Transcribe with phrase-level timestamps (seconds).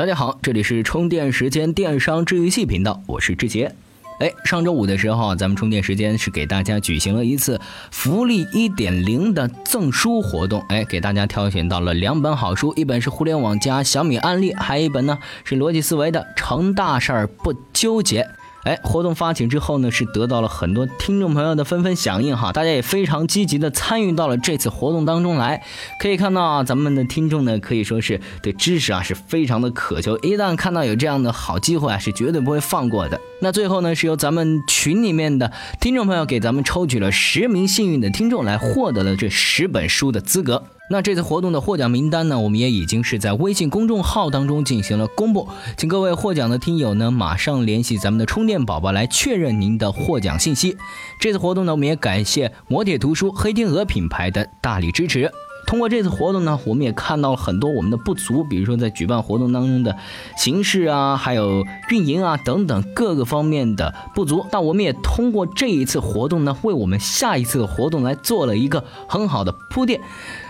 [0.00, 3.70] 大家好，这里是充电时间电商治愈系频道，我是志杰。
[4.18, 7.60] 哎，上周五的时候，咱们充电时间是给大家举行了一次
[7.90, 10.64] 福利一点零的赠书活动。
[10.70, 18.26] 哎，给大家挑选到了两本好书，一本是互联网加小米案例，还有一本呢是逻辑思维的成大事儿不纠结。
[18.64, 25.62] 哎，活动发起之后呢，是得到了很多听众朋友的纷纷响应哈，大家也非常积极的参与到了这次活动当中来。
[25.98, 33.18] 可以看到啊，咱们的听众呢，可以说是对知识啊是非常的渴求，一旦看到有这样的好机会啊，是绝对不会放过的。
[33.42, 40.62] 那最后呢，是由咱们群里面的听众朋友给咱们抽取了十名幸运的听众，来获得了这十本书的资格。
[40.90, 50.76] 那这次活动的获奖名单呢，我们也已经是在微信公众号当中进行了公布，请各位获奖的听友呢，马上联系咱们的充电宝宝来确认您的获奖信息。
[51.18, 55.30] 这次活动呢，我们也感谢摩铁图书、黑天鹅品牌的大力支持。
[55.66, 59.96] 通过这次活动呢，我们也看到了很多我们的不足，比如说在举办活动当中的
[60.36, 64.44] 形式啊，还有运营啊等等各个方面的不足。
[64.50, 70.00] 那我们也通过这一次活动呢，为我们下一次的活动来做了一个很好的铺垫。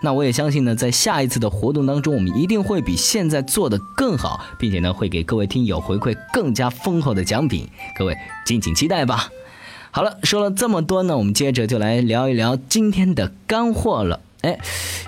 [0.00, 9.28] 那我也相信呢，在下一次的活动当中，我们一定会比现在做的更好，并且呢，会给各位听友回馈更加丰厚的奖品，各位敬请期待吧。
[9.92, 14.20] 好了，说了这么多呢，我们接着就来聊一聊今天的干货了。
[14.42, 14.58] 哎，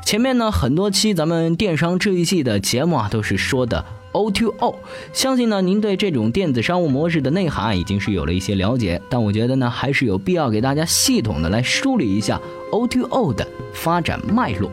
[0.05, 4.77] 前面呢很多期咱们电商这一系的节目啊，都是说的 O to O，
[5.13, 14.71] 相信呢您对这种电子商务模式的内涵已经是有了一些了解，但我觉得呢还是有必要给大家系统的来梳理一下 O to O 的发展脉络。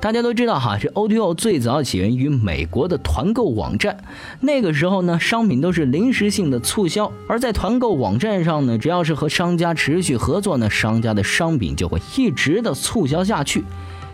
[0.00, 3.96] 大家都知道哈，这 O2O 最早起源于美国的团购网站。
[4.40, 13.64] 那个时候呢，商品都是临时性的促销，而在团购网站上呢，只要是和商家持续合作呢，商家的商品就会一直的促销下去。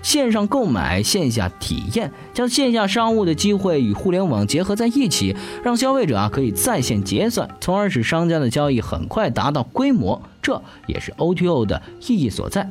[0.03, 10.23] 线上购买，线下体验，将线下商务的机会与互联网结合在一起，让消费者啊可以在线结算，从而使商家的交易很快达到规模。
[10.41, 12.67] 这也是 O2O 的意义所在。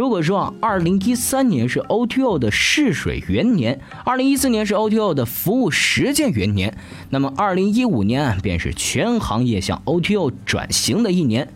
[0.00, 6.74] 如果说啊，二零一三年是 O T O 的试水元年，二零一四年是 O T O 的服务实践元年，
[7.10, 11.46] 那么二零一五年便是全行业向 O T O 转型的一年。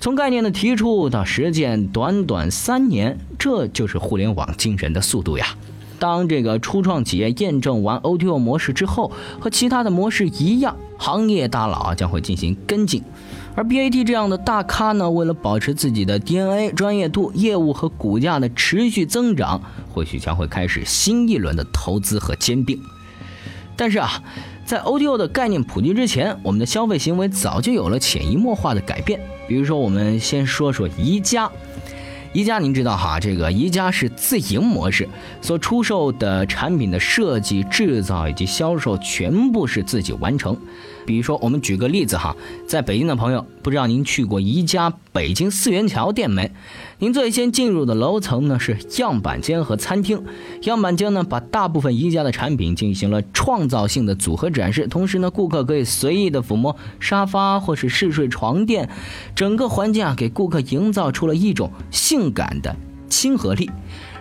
[0.00, 5.46] 从概念的提出到实践，短短三年，这就是互联网惊人的速度呀！
[6.00, 13.02] 当这个初创企业验证完 O T O 模式之后，和其他的模式一样，行业大佬将会进行跟进。
[13.54, 19.60] 而 BAT 这样的大咖呢，为了保持自己的 DNA 专业度、业务和股价的持续增长，
[19.92, 22.78] 或许将会开始新一轮的投资和兼并。
[23.76, 24.22] 但是啊，
[24.66, 29.18] 在 O2O 的概念普及之前，我们的消费行为早就有了潜移默化的改变。
[29.48, 31.50] 比如说，我们先说说宜家。
[32.32, 35.08] 宜家，您知道哈，这个宜家是自营模式，
[35.40, 40.56] 所出售的产品的设计、制造以及销售全部是自己完成。
[41.06, 46.50] 比如说，我们举个例子哈，在北京的朋友，不知道您去过宜家北京四元桥店没？
[46.98, 50.22] 您最先进入的楼层呢是样板间和餐厅。
[50.62, 58.88] 样板间呢，把大部分宜家的产品进行了创造性的组合展示，同时呢，顾客可以随意的抚摸沙发或是试睡床垫，
[59.34, 62.76] 整个环境啊，给顾客营造出了一种性感的
[63.08, 63.70] 亲和力，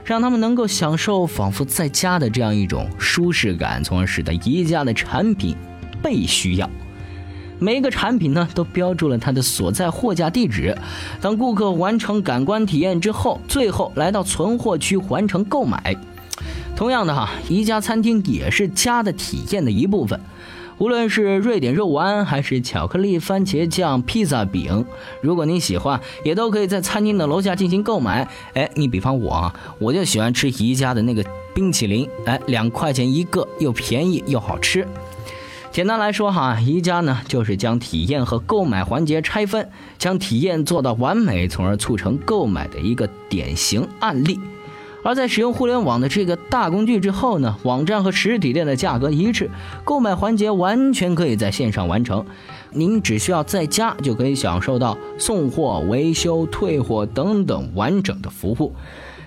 [0.06, 5.56] 让他们能够享受仿佛在家的这样一种舒适感，从而使得宜家的产品。
[6.02, 6.70] 被需要，
[7.60, 10.78] 每一个产品呢都标注了它的所在货架地址。
[11.20, 15.96] 当顾客完成感官体验之后，最后来到存货区完成购买。
[16.76, 20.20] 同样的哈，宜家餐厅也是家的体验的一部分。
[20.78, 24.86] 无论是瑞典肉丸，还是巧克力番茄酱披萨饼，
[25.22, 28.26] 如果您喜欢，也都可以在餐厅的楼下进行购买。
[28.54, 31.22] 哎，你比方我啊，我就喜欢吃宜家的那个
[31.54, 34.88] 冰淇淋，哎，两块钱一个，又便宜又好吃。
[35.80, 44.38] 简单来说哈，宜家呢就是将体验和购买环节拆分，将体验做到完美，从而促成购买的一个典型案例。
[45.06, 49.50] 而在使用互联网的这个大工具之后呢，网站和实体店的价格一致，
[49.86, 52.26] 购买环节完全可以在线上完成，
[52.72, 58.76] 您只需要在家就可以享受到送货、维修、退货等等完整的服务，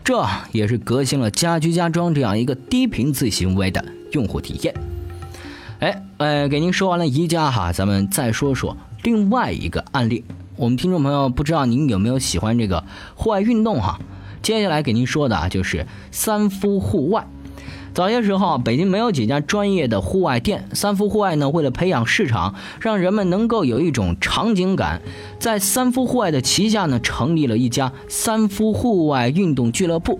[0.05, 0.23] 这
[0.53, 4.75] 也是革新了家居家装这样一个低频次行为的用户体验。
[5.83, 10.25] 哎，呃，给您说完了宜家哈，咱们再说说另外一个案例。
[10.55, 12.85] 我们听众朋友不知道您有没有喜欢这个
[13.17, 13.99] 户外运动哈？
[14.43, 17.27] 接下来给您说的啊，就是三夫户外。
[17.95, 20.67] 早些时候，北京没有几家专业的户外店。
[20.73, 25.03] 三夫户外呢，为了培养市场，让人们能够有一种场景感，
[25.39, 30.19] 在三夫户外的旗下呢，成立了一家三夫户外运动俱乐部。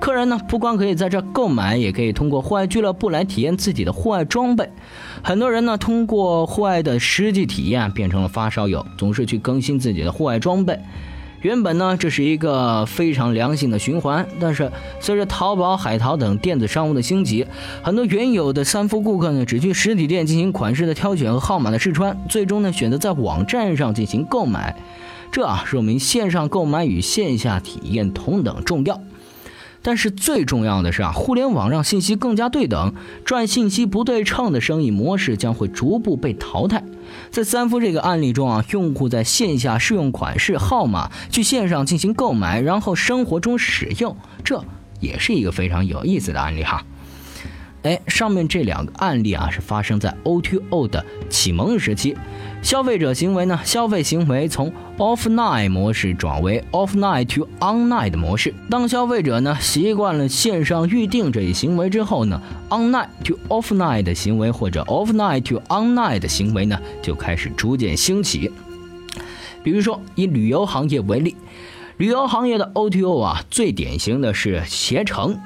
[0.00, 4.70] 客人呢，不光可以在这购买，也可以通过户外俱乐部来体验自己的户外装备。
[5.22, 10.78] 很多人呢，通过户外的实际体验，变成了发烧友，总是去更新自己的户外装备。
[11.42, 14.70] 原本呢，这是一个非常良性的循环，但是
[15.00, 17.46] 随着淘宝、海淘等电子商务的兴起，
[17.82, 24.76] 很多原有的三福顾客呢，只去实体店进行款式的挑选和号码的试穿，最终呢，选择在网站上进行购买。
[25.32, 29.00] 这啊，说明线上购买与线下体验同等重要。
[29.82, 32.94] 但是最重要的是啊，互联网让信息更加对等，
[33.24, 36.84] 赚信息不对称的生意模式将会逐步被淘汰。
[37.30, 44.62] 在三福这个案例中啊，用户在线下试用款式号码，去线上进行购买，然后生活中使用，这
[45.00, 46.84] 也是一个非常有意思的案例哈。
[47.82, 52.14] 哎，上面这两个案例啊，是发生在 O2O 的启蒙时期。
[52.60, 58.52] 消费者行为呢，消费行为从 offline 模式转为 offline to online 的模式。
[58.68, 68.52] 当消费者呢习惯了线上预订这一行为之后呢，online to offline 的行为或者 offline to online 的行为呢就开始逐渐兴起。
[69.62, 71.34] 比如说以旅游行业为例，
[71.96, 75.38] 旅游行业的 O2O 啊，最典型的是携程。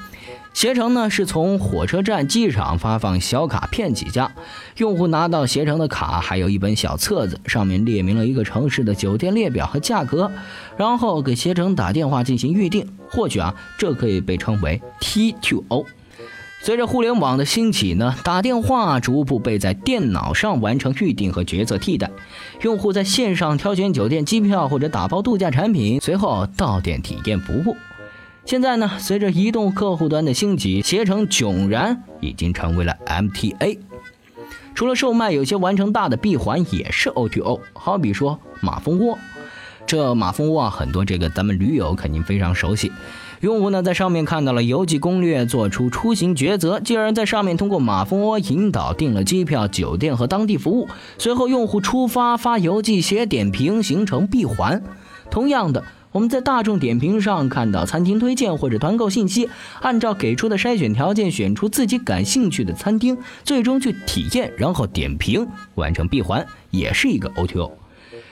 [0.54, 4.32] 携程呢是从火车站、机场发放小卡片起家，
[4.76, 10.30] 用户拿到携程的卡，还有一本小册子，上面列明了一个城市的酒店列表和价格，
[10.76, 12.86] 然后给携程打电话进行预订。
[13.10, 15.84] 或许啊，这可以被称为 T2O。
[16.62, 22.10] 随着互联网的兴起呢，打电话逐步被在电脑上完成预订和决策替代，
[22.62, 27.76] 用户在线上挑选酒店、机票或者打包度假产品，随后到店体验服务。
[28.46, 33.78] 现在呢，随着移动客户端的兴起，携程迥然已经成为了 MTA。
[34.74, 37.60] 除了售卖有些完成大的闭环，也是 O2O。
[37.72, 39.18] 好比说马蜂窝，
[39.86, 42.92] 这马蜂窝啊，很多这个咱们驴友肯定非常熟悉。
[43.40, 50.86] 用户呢在上面看到了游记攻略，做出出行抉择，继而在上面通过马蜂窝引导订了机票、酒店和当地服务。
[51.16, 54.82] 随后用户出发发游记、写点评，形成闭环。
[55.30, 55.82] 同样的。
[56.14, 59.50] 我们在大众点评上看到餐厅推荐或者团购信息，
[59.80, 67.72] 按照给出的筛选条件选出自己感兴趣的餐厅，最终去体验，然后点评，完成闭环，也是一个 O2O。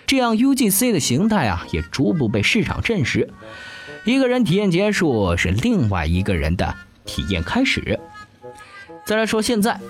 [0.06, 3.28] 这样 UGC 的形态啊，也逐步被市场证实。
[4.04, 6.72] 一个人体验结束，是另外一个人的
[7.04, 7.98] 体验开始。
[9.04, 9.80] 再来说现在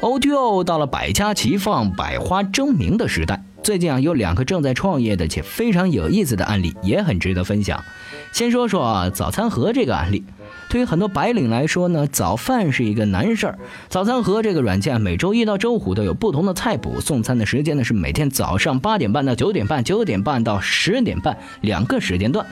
[0.00, 3.44] ，O2O 到了百家齐放、百花争鸣的时代。
[3.62, 7.84] 最近啊，有两个正在创业的且非常有意思的案例，也很值得分享。
[8.32, 10.24] 先说说早餐盒这个案例。
[10.68, 13.58] 对于很多白领来说呢，早饭是一个难事儿。
[13.88, 22.44] 早餐盒这个软件每周一到周五都有不同的菜谱，送餐的时间呢是每天早上八点半到九点半，九点半到十点半两个时间段。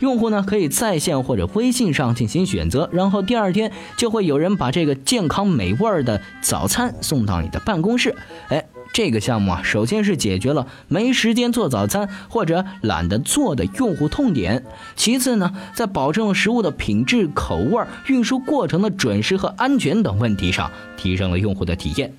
[0.00, 8.14] 用户呢可以在线或者微信上进行选择，然后第二天就会有人把这个健康美味儿的早餐送到你的办公室。
[8.48, 8.62] 哎。
[8.92, 14.64] 这个项目啊，首先是解决了没时间做早餐或者懒得做的用户痛点。
[14.96, 22.12] 其次呢，在保证食物的品质、口味、运输过程的准时和安全等问题上，提升了用户的体验。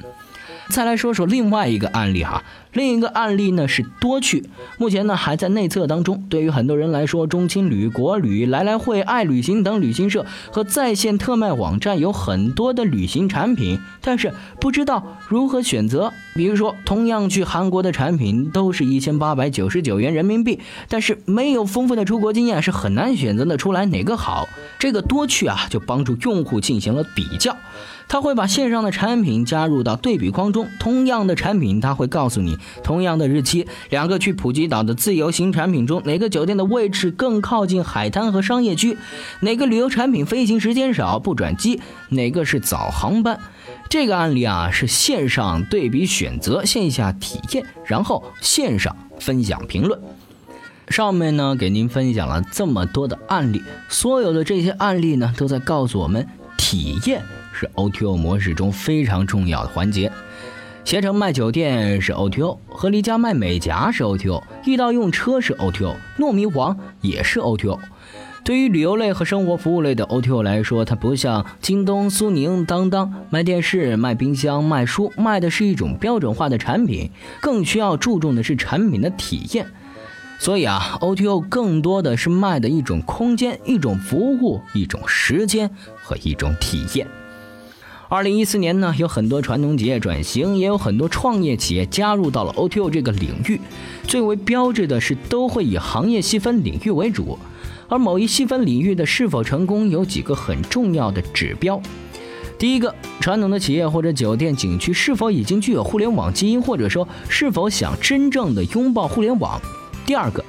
[0.71, 4.45] 再来说说另外一个案例哈，另一个案例呢是多趣，
[4.77, 6.23] 目前呢还在内测当中。
[6.29, 16.13] 对于很多人来说，中青旅、国旅、来来会、爱旅行等旅行社和在线特卖网站有很多的旅行产品，但是不知道如何选择。
[16.33, 24.47] 比如说，同样去韩国的产品都是一千八百九十九元人民币，但是没有丰富的出国经验，是很难选择的出来哪个好。
[24.79, 27.57] 这个多趣啊，就帮助用户进行了比较。
[28.11, 38.97] 他会把线上的产品加入到对比框中，同样的产品，他会告诉你同样的日期，两个去普吉岛的自由行产品中，哪个酒店的位置更靠近海滩和商业区，
[39.39, 43.39] 哪个旅游产品飞行时间少不转机，哪个是早航班。
[43.87, 49.97] 这个案例啊是线上对比选择，线下体验，然后线上分享评论。
[50.89, 56.27] 上面呢给您分享了这么多的案例，所有的这些案例呢都在告诉我们
[56.57, 57.23] 体验。
[57.51, 60.11] 是 O T O 模式中非常重要的环节。
[60.83, 67.79] 携程卖酒店是 O T O，和离家卖美甲是 O T O，易到用车是 O T O，糯米网也是 O T O。
[68.43, 79.67] 对于旅游类和生活服务类的 O T O 来说，它不像京东、苏宁、当当卖电视、卖冰箱、卖书，卖的是一种标准化的产品，更需要注重的是产品的体验。
[80.39, 85.69] 所以啊，O T O 更多的是卖的一种空间、一种服务、一种时间
[86.01, 87.05] 和一种体验。
[88.11, 93.61] 二零一四年呢，有很多传统企业转型，也有很多创业企业加入到了 O2O 这个领域。
[94.03, 97.39] 最为标志的是，都会以行业细分领域为主。
[97.87, 101.81] 而某一细分领域的是否成功，有几个很重要的指标。
[102.59, 109.57] 第一个，传统的企业或者酒店景区是否已经具有互联网基因，或者说是否想真正的拥抱互联网。
[110.05, 110.43] 第二个。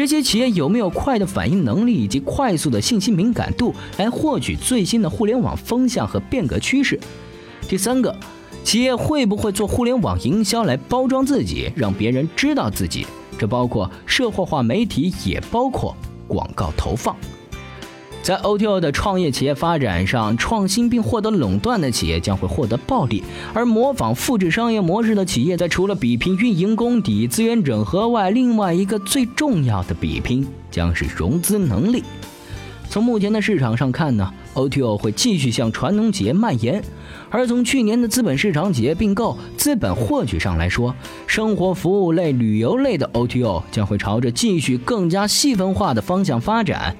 [0.00, 6.98] 这些企业有没有快的反应能力以及快速的信息敏感度来获取最新的互联网风向和变革趋势？
[7.68, 8.16] 第三个，
[8.64, 13.06] 企业会不会做互联网营销来包装自己，让别人知道自己？
[13.38, 15.94] 这包括社会化媒体，也包括
[16.26, 17.14] 广告投放。
[18.22, 23.24] 在 O2O 的创业企业发展上，创新并获得垄断的企业将会获得暴利，
[23.54, 32.04] 而模仿复制商业模式的企业，在除了比拼运营功底、资源整合外，另外一个最重要的比拼将是融资能力。
[32.90, 36.82] 从目前的市场上看呢，O2O 会继续向传统企业蔓延，
[37.30, 40.94] 而从去年的资本市场企业并购、资本获取上来说，
[41.26, 46.94] 生活服务类、旅游类的 O2O 将会朝着继续更加细分化的方向发展。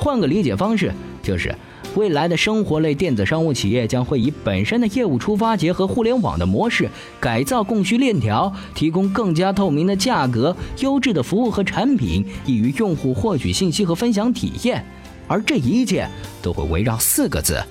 [0.00, 0.90] 换个理解方式，
[1.22, 1.54] 就是
[1.94, 6.88] 未来的生活类电子商务企业将会以本身的业务出发，结合互联网的模式，
[7.20, 14.82] 改造供需链条，提供更加透明的价格、优质的服务和产品，易于用户获取信息和分享体验。
[15.28, 16.08] 而这一切
[16.40, 17.62] 都会围绕四个字：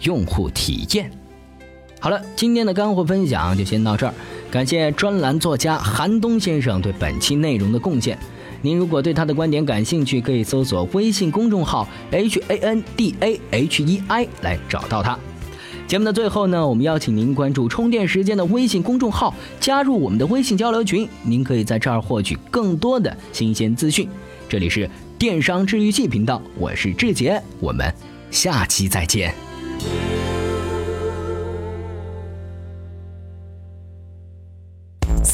[0.00, 1.10] 用户体验。
[2.00, 4.14] 好了，今天的干货分享就先到这儿，
[4.50, 8.18] 感谢专栏作家韩东先生对本期内容的贡献。
[8.66, 15.16] 您如果对他的观点感兴趣，可以搜索微信公众号 H A N D A H E I 来找到他。
[15.86, 24.08] 节目的最后呢，我们邀请您关注充电时间的微信公众号，加入我们的微信交流群，您可以在这儿获取更多的新鲜资讯。
[24.48, 27.88] 这里是电商治愈系频道，我是志杰，我们
[28.32, 29.45] 下期再见。